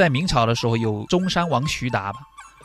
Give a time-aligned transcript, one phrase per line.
[0.00, 2.20] 在明朝的时候有中山王徐达吧，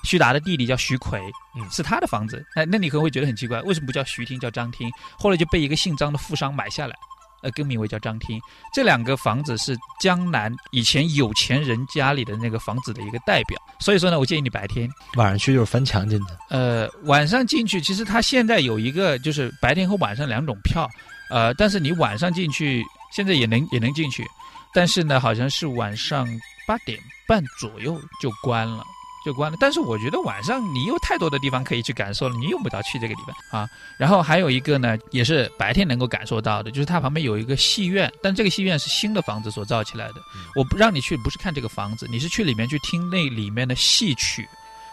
[0.06, 1.20] 徐达的弟弟叫徐奎，
[1.58, 2.42] 嗯是他的房子。
[2.56, 4.90] 哎，那你可能会觉得很奇怪，为什么不叫徐厅，叫张厅？
[5.20, 6.96] 后来就被一个姓张的富商买下来，
[7.44, 8.40] 呃，更名为叫张厅。
[8.74, 13.62] 这两个房子是江南以前有钱人家里的那个房子的一个代表。
[13.82, 16.26] 所以说呢，我建议你白天，晚上去就是翻墙进去。
[16.52, 20.90] 呃，晚上进去，其实它现在有一个就是白天和晚上两种票，
[21.30, 22.82] 呃，但是你晚上进去，
[23.14, 24.26] 现在也能也能进去，
[24.74, 26.26] 但是呢，好像是晚上
[26.68, 28.84] 八点半左右就关了。
[29.26, 33.68] 就关了，但是我觉得晚上你有太多的地方可以去感受了，你用不着去这个地方啊。
[33.98, 40.22] 然后还有一个呢，也是白天能够感受到的，就是它旁边有一个戏院，但这个戏院是新的房子所造起来的。
[40.56, 44.48] 我不让你去，不是看这个房子，你是去里面去听那里面的戏曲，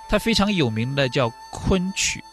[0.09, 2.25] 它非常有名的叫昆曲。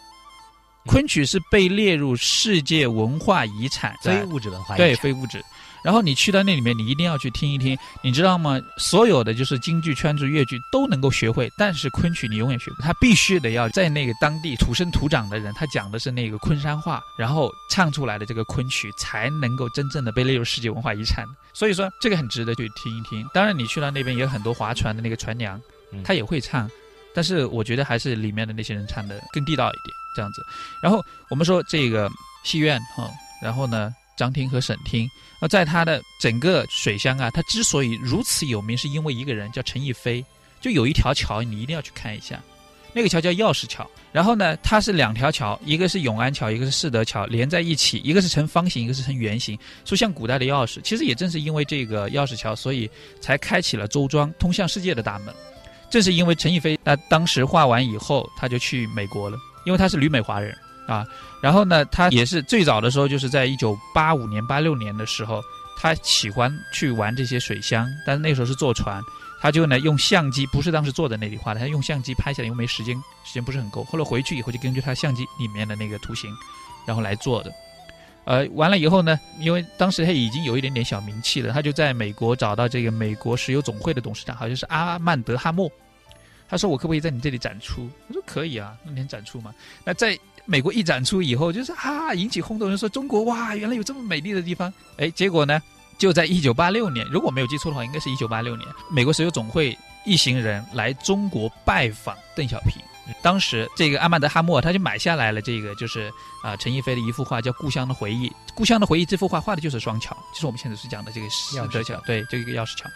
[0.86, 5.44] 昆曲是被列入世界文化遗产，非物质文化遗产对非物质。
[5.82, 8.60] 然后你去到那里面，你一定要去听一听，你知道吗？
[8.78, 12.84] 所有的就是京剧、川剧、越剧都能够学会，但是昆曲你永远学不会。
[12.84, 21.26] 他必须得要在那个当地土生土长的人，他讲的是那个昆山话，然后唱出来的这个昆曲才能够真正的被列入世界文化遗产。
[21.54, 23.26] 所以说这个很值得去听一听。
[23.34, 25.60] 当然你去到那边也有很多划船的那个船娘，
[25.94, 26.70] 嗯她也会唱，
[27.16, 30.42] 但是我觉得还是里面的那些人唱的更地道一点，这样子。
[30.82, 32.10] 然后我们说这个
[32.44, 33.10] 戏院哈、
[33.42, 35.10] 然后呢张厅和沈厅，
[35.42, 40.24] 那在它的整个水乡啊，它之所以如此有名，是因为一个人叫陈逸飞，
[40.60, 42.40] 就有一条桥你一定要去看一下，
[42.94, 43.90] 那个桥叫钥匙桥。
[44.12, 50.82] 然后呢，它是两条桥，一个是永安桥，一个是世德桥，连在一起，一个是呈方形，一个是呈圆形，说像古代的钥匙。
[50.82, 52.90] 其实也正是因为这个钥匙桥，所以
[53.22, 55.34] 才开启了周庄通向世界的大门。
[55.92, 59.38] 正是因为陈逸飞，他当时画完以后，他就去美国了，
[59.70, 61.06] 因为他是旅美华人啊。
[61.44, 65.40] 然后呢，他也是最早的时候，就是在一九八五年、八六年的时候，
[65.78, 69.00] 他喜欢去玩这些水乡，但是那时候是坐船，
[69.40, 73.84] 他就呢用相机，不是当时坐在那里画的，他用相机拍下来，因为没时间，时间不是很够。
[73.84, 76.36] 后来回去以后，就根据他相机里面的那个图形，
[76.88, 77.54] 然后来做的。
[78.26, 85.72] 呃，完了以后呢，因为当时他已经有一点点小名气了，他就在美国找到这个美国石油总会的董事长，好像是阿曼德哈默。
[86.50, 89.54] 他说：“我可不可以在你这里展出？”我说：“可以啊，那能展出嘛？”
[89.86, 94.74] 那在美国一展出以后，就是啊，引起轰动，人说中国哇，原来有这么美丽的地方。
[94.98, 95.62] 哎，结果呢，
[96.00, 102.82] 就在一九八六年，如果没有记错的话，应该是一九八六年，美国石油总会一行人来中国拜访邓小平。
[103.24, 106.12] 当时这个阿曼德哈默他就买下来了这个就是
[106.44, 108.28] 啊、陈逸飞的一幅画叫《故乡的回忆》。
[108.54, 112.88] 《故乡的回忆》这幅画画的就是双桥，就是我们现在是讲的这个石钥匙桥德桥，对，这个钥匙桥。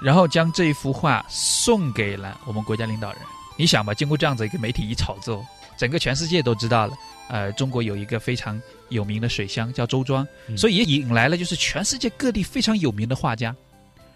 [0.00, 3.20] 然后将这一幅画送给了我们国家领导人。
[3.56, 5.44] 你想吧，经过这样子一个媒体一炒作，
[5.76, 6.94] 整个全世界都知道了。
[7.28, 13.54] 呃，中国有一个非常有名的水乡叫周庄，嗯所以也引来了就是全世界各地非常有名的画家。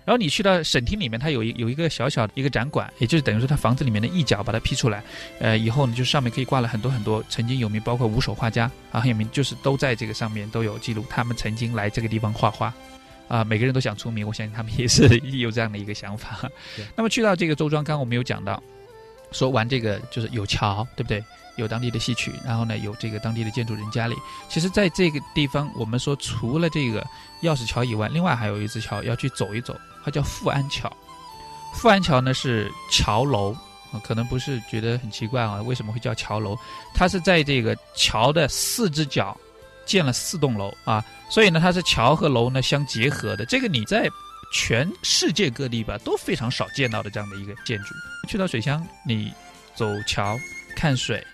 [0.05, 5.03] 然后你去到省厅里面，它有一有一个小小的一个展馆，也就是等于说它房子里面的一角把它劈出来，
[5.39, 12.73] 呃，以后呢就上面可以挂了很多很多曾经有名，包括五手画家啊很有名，就是都在这个上面都有记录，他们曾经来这个地方画画。
[13.29, 15.07] 啊，每个人都想出名，我相信他们也是
[15.39, 16.39] 有这样的一个想法
[16.77, 16.85] 对。
[16.97, 18.63] 那么去到这个周庄，刚刚我们有讲到，
[19.31, 21.23] 说玩这个就是有桥，对不对？
[21.57, 24.17] 有当地的戏曲，然后呢有这个当地的建筑人家里。
[24.49, 27.07] 其实，在这个地方，我们说除了这个
[27.43, 30.91] 钥匙桥以外，另外还有一只桥要去走一走，它叫富安桥。
[31.75, 33.53] 富安桥呢是桥楼，
[33.93, 36.57] 啊可能不是觉得很奇怪啊，为什么会叫桥楼？
[36.95, 39.37] 它是在这个桥的四只脚
[39.87, 43.45] 建了四栋楼啊，所以呢，它是桥和楼呢相结合的。
[43.47, 44.09] 这个你在
[44.53, 47.95] 全世界各地吧都非常少见到的这样的一个建筑。
[48.29, 49.33] 去到水乡，你
[49.75, 50.39] 走桥
[50.77, 51.25] 看水，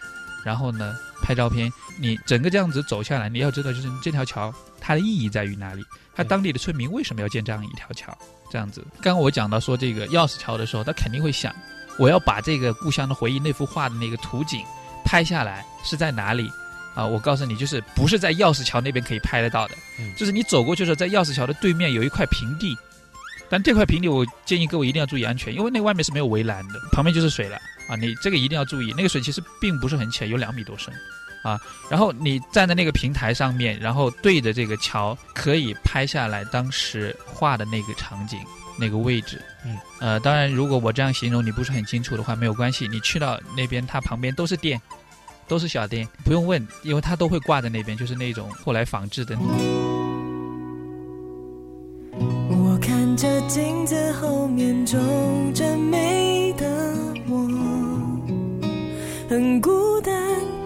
[0.44, 1.70] 然后呢拍照片，
[2.00, 8.16] 你整个这样子走下来，你要知道就是这条桥它的意义在于哪里，它当地的村民为什么要建这样一条桥？
[8.50, 11.54] 这样子，刚刚我讲到说这个钥匙桥的时候，他肯定会想，
[11.98, 14.64] 我要把这个故乡的回忆那幅画的那个图景
[15.04, 16.50] 拍下来是在哪里？
[16.98, 22.76] 啊，我告诉你，就是不是在钥匙桥那边可以拍得到的，嗯就是你走过去的时候，在钥匙桥的对面有一块平地，
[23.48, 27.56] 但这块平地我建议各位一定要注意安全，因为那外面是没有围栏的，旁边就是水了
[27.88, 30.92] 啊，你这个一定要注意，那个水其实并不是很浅，有两米多深。
[31.44, 31.58] 啊，
[31.88, 38.40] 然后你站在那个平台上面，然后对着这个桥，可以拍下来当时画的那个场景、
[38.76, 39.40] 那个位置。
[39.64, 44.82] 嗯，呃，当然，如果我这样形容你不是很清楚的话，没有关系，你去到那边，它旁边都是店，
[45.48, 49.36] 都是小店，不用问，因为它都会挂在那边，就是那种后来仿制的。
[52.20, 54.98] 我看着镜子后面皱
[55.54, 56.66] 着眉的
[57.28, 57.48] 我，
[59.28, 60.14] 很孤单。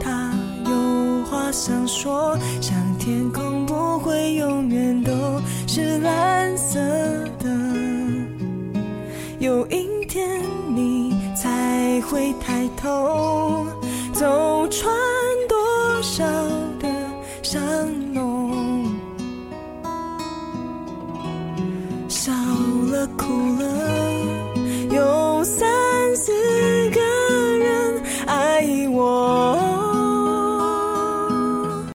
[0.01, 0.35] 他
[0.67, 5.13] 有话想说，像天空不会永远都
[5.69, 6.81] 是蓝色
[7.39, 7.49] 的。
[9.39, 10.41] 有阴天，
[10.75, 13.67] 你才会抬头，
[14.73, 14.91] 穿
[15.51, 16.25] 多少
[16.81, 16.89] 的
[17.43, 17.61] 香
[18.15, 18.91] 浓？
[22.09, 22.33] 笑
[22.91, 23.27] 了，哭
[23.61, 23.65] 了，
[24.91, 25.45] 有。